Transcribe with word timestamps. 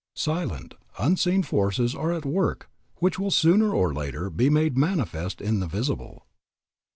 Silent, 0.15 0.73
unseen 0.97 1.43
forces 1.43 1.93
are 1.93 2.11
at 2.11 2.25
work 2.25 2.67
which 2.95 3.19
will 3.19 3.29
sooner 3.29 3.71
or 3.71 3.93
later 3.93 4.31
be 4.31 4.49
made 4.49 4.75
manifest 4.75 5.39
in 5.39 5.59
the 5.59 5.67
visible. 5.67 6.25